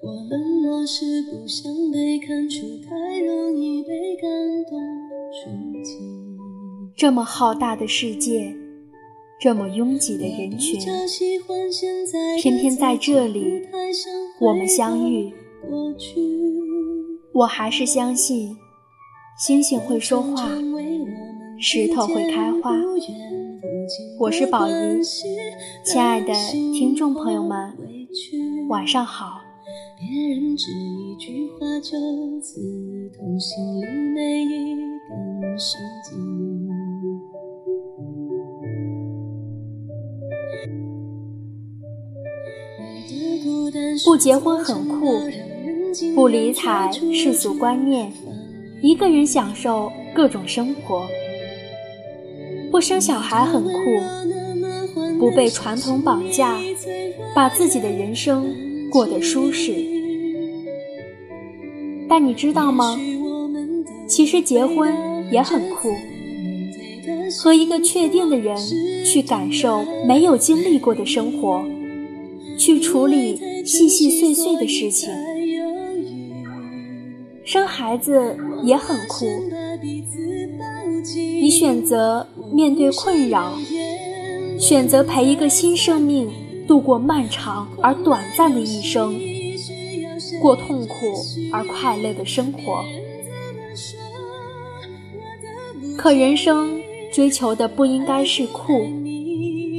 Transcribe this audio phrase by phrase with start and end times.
[0.00, 4.30] 我冷漠是不想被看出，太容易被感
[4.70, 4.80] 动
[5.32, 5.50] 触
[5.82, 5.98] 及。
[6.96, 8.54] 这么浩大的世界，
[9.40, 10.80] 这么拥挤的人群，
[12.40, 13.62] 偏偏在这里，
[14.40, 15.32] 我们相遇。
[17.32, 18.56] 我还是相信，
[19.38, 20.48] 星星会说话，
[21.60, 22.72] 石头会开花。
[24.20, 24.72] 我是宝仪，
[25.84, 27.74] 亲爱的听众朋友们，
[28.68, 29.40] 晚上好。
[29.98, 32.60] 别人只一句话就刺
[33.16, 36.68] 痛心里每一根神经。
[44.04, 45.18] 不结婚很酷，
[46.14, 48.12] 不理睬世俗观念，
[48.80, 51.04] 一个人享受各种生活。
[52.70, 53.70] 不生小孩很酷，
[55.18, 56.58] 不被传统绑架，
[57.34, 58.46] 把自己的人生。
[58.90, 59.74] 过得舒适，
[62.08, 62.98] 但你知道吗？
[64.08, 64.96] 其实结婚
[65.30, 65.90] 也很酷，
[67.38, 68.56] 和一个确定的人
[69.04, 71.62] 去感受没有经历过的生活，
[72.58, 75.10] 去处理细细碎碎的事情。
[77.44, 79.26] 生孩子也很酷，
[81.48, 83.54] 你选择面对困扰，
[84.60, 86.28] 选择陪一个新生命。
[86.66, 89.18] 度过漫长而短暂的一生，
[90.42, 90.94] 过痛苦
[91.50, 92.84] 而快乐的生活。
[95.96, 96.78] 可人生
[97.10, 98.86] 追求的不应该是酷，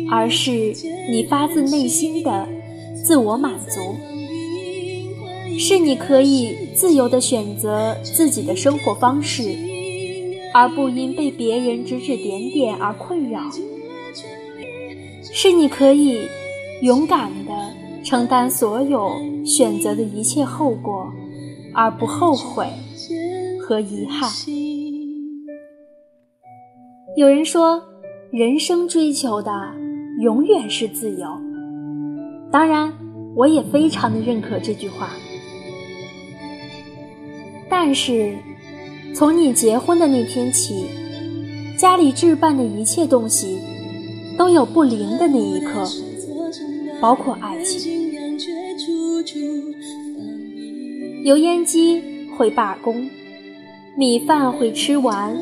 [0.09, 0.73] 而是
[1.07, 2.47] 你发自内心的
[2.95, 3.95] 自我满足，
[5.59, 9.55] 是你可以自由的选择自己的生活方式，
[10.53, 13.41] 而不因被别人指指点点而困扰，
[15.31, 16.27] 是你可以。
[16.81, 17.51] 勇敢的
[18.05, 19.11] 承担所有
[19.43, 21.11] 选择的一切后果，
[21.73, 22.65] 而不后悔
[23.61, 24.29] 和遗憾。
[27.17, 27.83] 有人说，
[28.31, 29.51] 人生追求的
[30.21, 31.27] 永远是自由。
[32.49, 32.93] 当然，
[33.35, 35.09] 我也非常的认可这句话。
[37.69, 38.37] 但是，
[39.13, 40.85] 从你结婚的那天起，
[41.77, 43.59] 家里置办的一切东西
[44.37, 45.87] 都有不灵的那一刻。
[47.01, 48.11] 包括爱情，
[51.23, 52.01] 油烟机
[52.35, 53.09] 会罢工，
[53.95, 55.37] 米饭会吃完，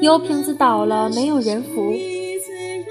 [0.00, 1.92] 油瓶子倒了没有人扶。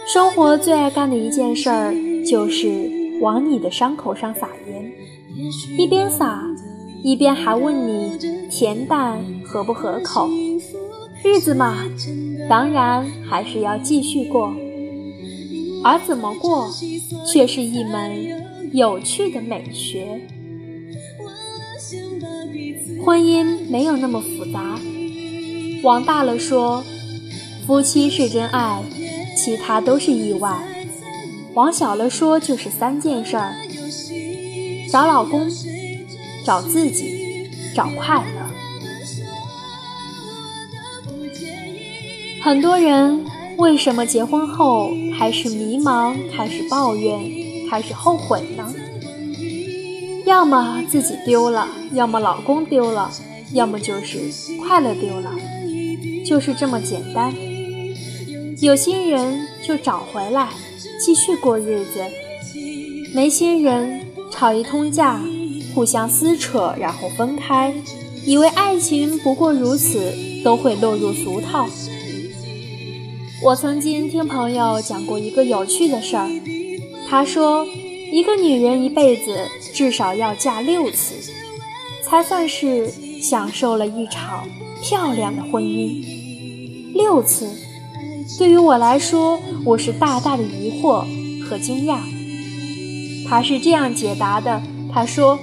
[0.08, 1.94] 生活最爱干的一件事儿
[2.26, 2.90] 就是
[3.22, 4.92] 往你的伤口上撒盐，
[5.78, 6.44] 一边撒，
[7.04, 8.12] 一边还问你
[8.50, 10.30] 甜淡合不合口。
[11.24, 11.84] 日子嘛，
[12.48, 14.54] 当然还是要继续过。
[15.84, 16.70] 而怎么过，
[17.26, 20.22] 却是一门有趣的美学。
[23.04, 24.80] 婚姻没有那么复杂，
[25.82, 26.84] 往大了说，
[27.66, 28.84] 夫妻是真爱，
[29.36, 30.62] 其他都是意外；
[31.56, 33.56] 往小了说，就是三件事儿：
[34.92, 35.50] 找老公，
[36.46, 38.49] 找自己，找快乐。
[42.50, 43.24] 很多人。
[43.58, 47.20] 为什么结婚后开始迷茫、开始抱怨、
[47.70, 48.74] 开始后悔呢？
[50.26, 53.12] 要么自己丢了，要么老公丢了，
[53.54, 54.18] 要么就是
[54.58, 55.32] 快乐丢了，
[56.26, 57.32] 就是这么简单。
[58.62, 60.48] 有心人就找回来，
[61.06, 62.02] 继续过日子；
[63.14, 65.22] 没心人吵一通架，
[65.76, 67.72] 互相撕扯，然后分开，
[68.26, 70.12] 以为爱情不过如此，
[70.44, 71.70] 都会落入俗套。
[73.42, 76.30] 我曾经听朋友讲过一个有趣的事儿，
[77.08, 77.66] 他说，
[78.12, 81.16] 一个女人一辈子至少要嫁六次，
[82.04, 82.92] 才算是
[83.22, 84.46] 享受了一场
[84.84, 86.04] 漂亮的婚姻。
[86.94, 87.50] 六次，
[88.38, 91.06] 对于我来说，我是大大的疑惑
[91.48, 92.00] 和惊讶。
[93.30, 94.62] 他是这样解答的：
[94.94, 95.40] 他说，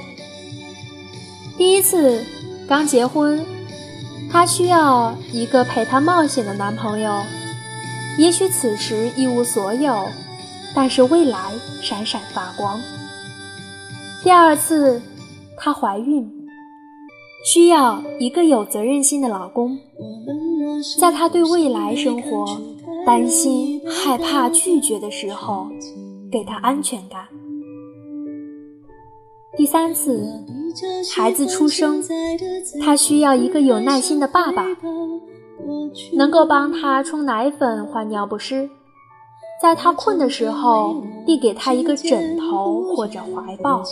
[1.57, 2.23] 第一次
[2.69, 3.43] 刚结婚，
[4.31, 7.23] 他需要一个陪他冒险的男朋友。
[8.19, 10.09] 也许此时一无所有，
[10.75, 11.53] 但是未来
[11.83, 12.81] 闪闪发光。
[14.23, 15.01] 第二次，
[15.57, 16.29] 她怀孕，
[17.45, 19.79] 需要一个有责任心的老公，
[20.99, 22.61] 在她对未来生活
[23.05, 25.69] 担心、害怕、拒绝的时候，
[26.33, 27.21] 给她安全感。
[29.57, 30.27] 第三次，
[31.15, 32.03] 孩子出生，
[32.81, 34.65] 她需要一个有耐心的爸爸，
[36.17, 38.69] 能够帮他冲奶粉、换尿不湿，
[39.63, 43.83] 在他困的时候递给他一个枕头或者怀抱。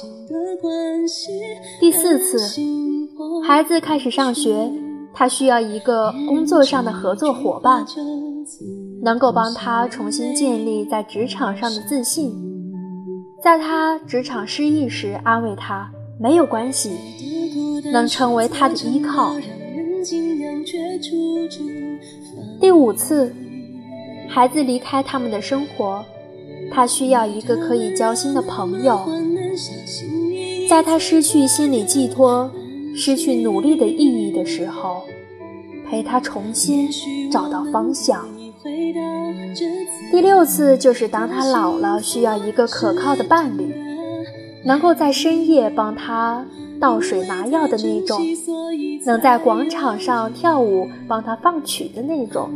[1.80, 2.38] 第四次，
[3.46, 4.70] 孩子开始上学，
[5.12, 7.84] 他需要一个工作上的合作伙伴，
[9.02, 12.32] 能够帮他重新建立在职场上的自信。
[13.42, 16.92] 在他职场失意时，安慰他没有关系，
[17.92, 19.34] 能成为他的依靠。
[22.60, 23.34] 第五次，
[24.28, 26.04] 孩子离开他们的生活，
[26.70, 29.00] 他需要一个可以交心的朋友，
[30.68, 32.50] 在他失去心理寄托、
[32.94, 35.04] 失去努力的意义的时候，
[35.88, 36.86] 陪他重新
[37.30, 38.28] 找到方向。
[40.10, 43.74] 第六次就是当他老了，需要一个可靠的伴侣，
[44.66, 46.44] 能够在深夜帮他
[46.80, 48.20] 倒水拿药的那种，
[49.04, 52.50] 能在广场上跳舞帮他放曲的那种，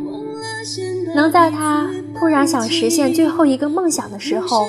[1.15, 4.65] 能在他突然想实现最后一个梦想的时候，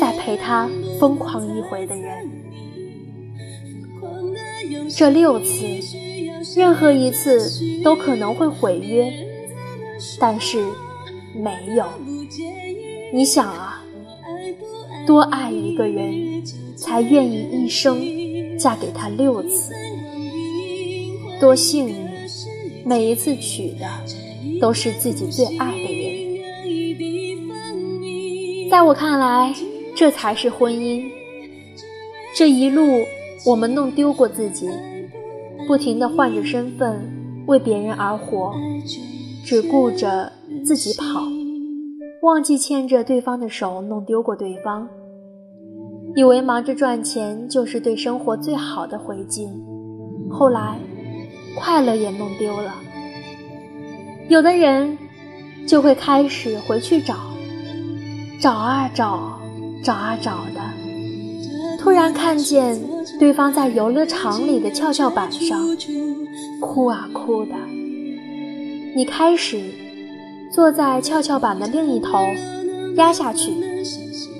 [0.00, 0.68] 再陪他
[0.98, 2.28] 疯狂一回的人。
[4.96, 5.64] 这六次，
[6.56, 9.12] 任何一次都可能会毁约，
[10.18, 10.64] 但是。
[11.34, 11.84] 没有，
[13.12, 13.84] 你想啊，
[15.06, 16.42] 多爱一个人，
[16.74, 17.96] 才愿意一生
[18.58, 19.72] 嫁给他六次，
[21.40, 21.94] 多幸运，
[22.84, 23.86] 每一次娶的
[24.60, 26.28] 都是自己最爱的人。
[28.70, 29.54] 在我看来，
[29.94, 31.04] 这才是婚姻。
[32.36, 33.04] 这一路，
[33.46, 34.68] 我们弄丢过自己，
[35.66, 37.00] 不停地换着身份，
[37.46, 38.54] 为别人而活，
[39.44, 40.32] 只顾着。
[40.64, 41.22] 自己跑，
[42.22, 44.88] 忘记牵着对方的手，弄丢过对方。
[46.16, 49.48] 以为忙着赚钱就是对生活最好的回敬，
[50.30, 50.78] 后来
[51.56, 52.74] 快乐也弄丢了。
[54.28, 54.98] 有的人
[55.66, 57.14] 就会开始回去找，
[58.40, 59.38] 找啊找，
[59.82, 60.60] 找啊找的，
[61.78, 62.78] 突然看见
[63.18, 65.60] 对方在游乐场里的跷跷板上
[66.60, 67.54] 哭啊哭的，
[68.94, 69.60] 你开始。
[70.50, 72.18] 坐在跷跷板的另一头，
[72.96, 73.52] 压下去，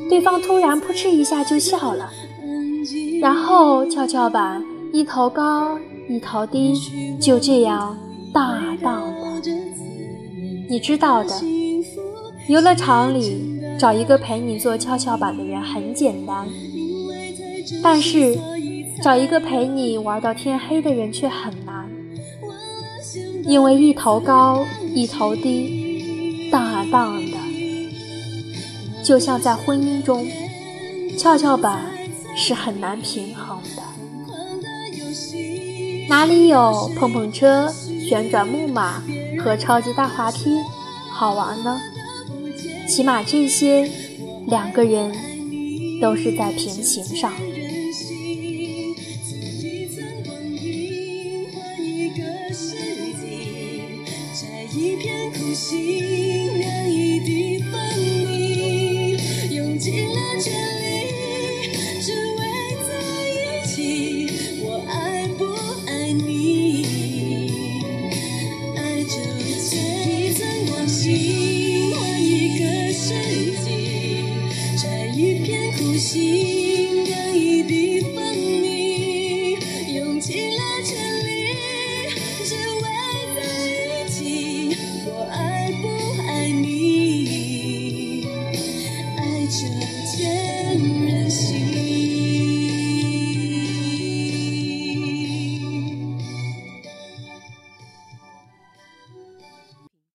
[0.09, 2.11] 对方突然扑哧一下就笑了，
[3.21, 4.63] 然后跷跷板
[4.93, 5.79] 一头高
[6.09, 6.75] 一头低，
[7.21, 7.97] 就这样
[8.33, 9.03] 荡啊荡
[9.43, 9.51] 的。
[10.69, 11.31] 你知道的，
[12.49, 16.47] 游乐场里找一个陪你坐跷跷板的人很简单，
[17.83, 18.39] 但是
[19.03, 21.89] 找一个陪你玩到天黑的人却很难，
[23.45, 24.65] 因为一头高
[24.95, 25.87] 一头低。
[26.51, 27.28] 荡啊荡的，
[29.09, 30.29] 就像在婚姻中，
[31.17, 31.83] 跷跷板
[32.37, 33.83] 是很难平衡的。
[36.11, 37.73] 哪里有碰碰车、
[38.07, 39.03] 旋转木马
[39.43, 40.51] 和超级大滑梯
[41.11, 41.81] 好玩呢？
[42.87, 43.91] 起码这些，
[44.47, 45.11] 两个人
[46.03, 47.33] 都是在平行上。
[54.71, 56.18] 一片苦心。